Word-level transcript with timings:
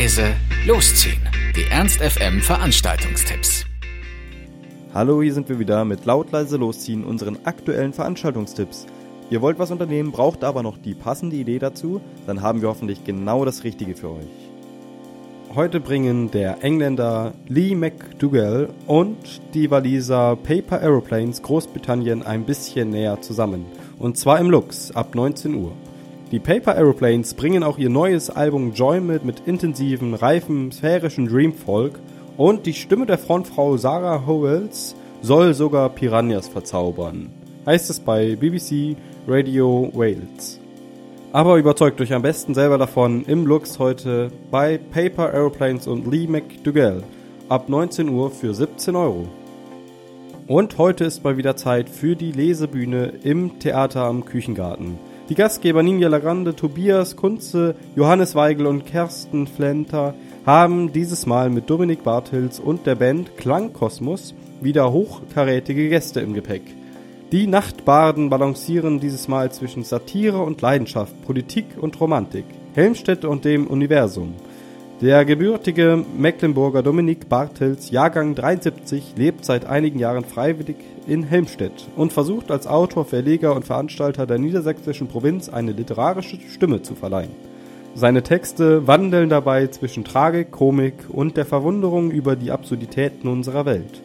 leise, 0.00 0.34
losziehen. 0.66 1.20
Die 1.54 1.70
Ernst 1.70 2.00
FM 2.00 2.40
Veranstaltungstipps. 2.40 3.66
Hallo, 4.94 5.20
hier 5.20 5.34
sind 5.34 5.50
wir 5.50 5.58
wieder 5.58 5.84
mit 5.84 6.06
laut 6.06 6.32
leise 6.32 6.56
losziehen 6.56 7.04
unseren 7.04 7.36
aktuellen 7.44 7.92
Veranstaltungstipps. 7.92 8.86
Ihr 9.28 9.42
wollt 9.42 9.58
was 9.58 9.70
unternehmen, 9.70 10.10
braucht 10.10 10.42
aber 10.42 10.62
noch 10.62 10.78
die 10.78 10.94
passende 10.94 11.36
Idee 11.36 11.58
dazu, 11.58 12.00
dann 12.26 12.40
haben 12.40 12.62
wir 12.62 12.70
hoffentlich 12.70 13.04
genau 13.04 13.44
das 13.44 13.62
Richtige 13.62 13.94
für 13.94 14.12
euch. 14.12 15.54
Heute 15.54 15.80
bringen 15.80 16.30
der 16.30 16.64
Engländer 16.64 17.34
Lee 17.48 17.74
McDougall 17.74 18.70
und 18.86 19.42
die 19.52 19.70
Waliser 19.70 20.34
Paper 20.36 20.80
Aeroplanes 20.80 21.42
Großbritannien 21.42 22.22
ein 22.22 22.44
bisschen 22.44 22.88
näher 22.88 23.20
zusammen. 23.20 23.66
Und 23.98 24.16
zwar 24.16 24.40
im 24.40 24.48
Lux 24.48 24.92
ab 24.92 25.14
19 25.14 25.54
Uhr. 25.56 25.72
Die 26.30 26.38
Paper 26.38 26.76
Aeroplanes 26.76 27.34
bringen 27.34 27.64
auch 27.64 27.76
ihr 27.76 27.90
neues 27.90 28.30
Album 28.30 28.72
Joy 28.72 29.00
mit 29.00 29.24
mit 29.24 29.48
intensiven, 29.48 30.14
reifen, 30.14 30.70
sphärischen 30.70 31.26
Dreamfolk 31.26 31.98
und 32.36 32.66
die 32.66 32.72
Stimme 32.72 33.04
der 33.04 33.18
Frontfrau 33.18 33.76
Sarah 33.76 34.24
Howells 34.28 34.94
soll 35.22 35.54
sogar 35.54 35.88
Piranhas 35.88 36.46
verzaubern. 36.46 37.30
Heißt 37.66 37.90
es 37.90 37.98
bei 37.98 38.36
BBC 38.36 38.96
Radio 39.26 39.90
Wales. 39.92 40.60
Aber 41.32 41.56
überzeugt 41.58 42.00
euch 42.00 42.12
am 42.12 42.22
besten 42.22 42.54
selber 42.54 42.78
davon 42.78 43.24
im 43.24 43.44
Lux 43.44 43.80
heute 43.80 44.30
bei 44.52 44.78
Paper 44.78 45.34
Aeroplanes 45.34 45.88
und 45.88 46.06
Lee 46.06 46.28
McDougall 46.28 47.02
ab 47.48 47.68
19 47.68 48.08
Uhr 48.08 48.30
für 48.30 48.54
17 48.54 48.94
Euro. 48.94 49.26
Und 50.46 50.78
heute 50.78 51.06
ist 51.06 51.24
mal 51.24 51.36
wieder 51.36 51.56
Zeit 51.56 51.88
für 51.88 52.14
die 52.14 52.30
Lesebühne 52.30 53.14
im 53.24 53.58
Theater 53.58 54.04
am 54.04 54.24
Küchengarten. 54.24 55.09
Die 55.30 55.36
Gastgeber 55.36 55.84
Ninja 55.84 56.08
Lagrande, 56.08 56.56
Tobias 56.56 57.14
Kunze, 57.14 57.76
Johannes 57.94 58.34
Weigel 58.34 58.66
und 58.66 58.84
Kersten 58.84 59.46
Flenter 59.46 60.12
haben 60.44 60.92
dieses 60.92 61.24
Mal 61.24 61.50
mit 61.50 61.70
Dominik 61.70 62.02
Bartels 62.02 62.58
und 62.58 62.84
der 62.84 62.96
Band 62.96 63.36
Klangkosmos 63.36 64.34
wieder 64.60 64.90
hochkarätige 64.90 65.88
Gäste 65.88 66.18
im 66.18 66.34
Gepäck. 66.34 66.62
Die 67.30 67.46
Nachtbarden 67.46 68.28
balancieren 68.28 68.98
dieses 68.98 69.28
Mal 69.28 69.52
zwischen 69.52 69.84
Satire 69.84 70.42
und 70.42 70.62
Leidenschaft, 70.62 71.14
Politik 71.24 71.66
und 71.80 72.00
Romantik, 72.00 72.46
Helmstedt 72.74 73.24
und 73.24 73.44
dem 73.44 73.68
Universum. 73.68 74.34
Der 75.00 75.24
gebürtige 75.24 76.04
Mecklenburger 76.18 76.82
Dominik 76.82 77.30
Bartels, 77.30 77.90
Jahrgang 77.90 78.34
73, 78.34 79.14
lebt 79.16 79.46
seit 79.46 79.64
einigen 79.64 79.98
Jahren 79.98 80.26
freiwillig 80.26 80.76
in 81.06 81.22
Helmstedt 81.22 81.88
und 81.96 82.12
versucht 82.12 82.50
als 82.50 82.66
Autor, 82.66 83.06
Verleger 83.06 83.56
und 83.56 83.64
Veranstalter 83.64 84.26
der 84.26 84.36
niedersächsischen 84.36 85.08
Provinz 85.08 85.48
eine 85.48 85.72
literarische 85.72 86.38
Stimme 86.50 86.82
zu 86.82 86.94
verleihen. 86.94 87.30
Seine 87.94 88.22
Texte 88.22 88.86
wandeln 88.86 89.30
dabei 89.30 89.68
zwischen 89.68 90.04
Tragik, 90.04 90.50
Komik 90.50 91.06
und 91.08 91.38
der 91.38 91.46
Verwunderung 91.46 92.10
über 92.10 92.36
die 92.36 92.50
Absurditäten 92.50 93.26
unserer 93.26 93.64
Welt. 93.64 94.02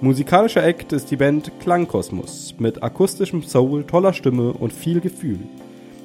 Musikalischer 0.00 0.64
Act 0.64 0.92
ist 0.92 1.10
die 1.10 1.16
Band 1.16 1.50
Klangkosmos 1.58 2.54
mit 2.60 2.84
akustischem 2.84 3.42
Soul, 3.42 3.82
toller 3.82 4.12
Stimme 4.12 4.52
und 4.52 4.72
viel 4.72 5.00
Gefühl. 5.00 5.40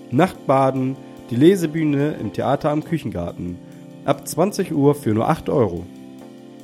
Nachtbaden, 0.09 0.95
die 1.29 1.35
Lesebühne 1.35 2.15
im 2.19 2.33
Theater 2.33 2.71
am 2.71 2.83
Küchengarten– 2.83 3.59
ab 4.05 4.27
20 4.27 4.73
Uhr 4.73 4.95
für 4.95 5.13
nur 5.13 5.29
8 5.29 5.49
Euro. 5.49 5.85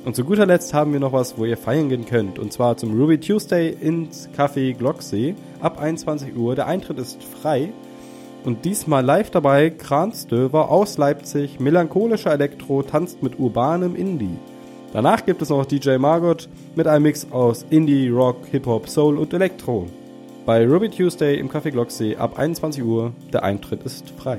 Und 0.04 0.16
zu 0.16 0.24
guter 0.24 0.46
Letzt 0.46 0.72
haben 0.74 0.92
wir 0.92 1.00
noch 1.00 1.12
was, 1.12 1.36
wo 1.36 1.44
ihr 1.44 1.56
feiern 1.56 1.88
gehen 1.88 2.06
könnt. 2.06 2.38
Und 2.38 2.52
zwar 2.52 2.76
zum 2.76 2.98
Ruby 2.98 3.18
Tuesday 3.18 3.76
ins 3.80 4.28
Café 4.36 4.74
Glocksee 4.74 5.34
ab 5.60 5.80
21 5.80 6.36
Uhr. 6.36 6.54
Der 6.54 6.66
Eintritt 6.66 6.98
ist 6.98 7.22
frei. 7.22 7.72
Und 8.44 8.64
diesmal 8.64 9.04
live 9.04 9.30
dabei 9.30 9.70
Kranstöver 9.70 10.70
aus 10.70 10.96
Leipzig. 10.96 11.60
Melancholischer 11.60 12.32
Elektro 12.32 12.82
tanzt 12.82 13.22
mit 13.22 13.38
urbanem 13.38 13.96
Indie. 13.96 14.38
Danach 14.92 15.26
gibt 15.26 15.42
es 15.42 15.50
noch 15.50 15.66
DJ 15.66 15.98
Margot 15.98 16.48
mit 16.74 16.86
einem 16.86 17.02
Mix 17.02 17.26
aus 17.30 17.66
Indie, 17.68 18.08
Rock, 18.08 18.46
Hip-Hop, 18.50 18.88
Soul 18.88 19.18
und 19.18 19.34
Elektro. 19.34 19.86
Bei 20.46 20.66
Ruby 20.66 20.88
Tuesday 20.88 21.38
im 21.38 21.50
Café 21.50 21.70
Glocksee 21.70 22.16
ab 22.16 22.38
21 22.38 22.82
Uhr. 22.82 23.12
Der 23.32 23.42
Eintritt 23.42 23.82
ist 23.82 24.08
frei. 24.10 24.38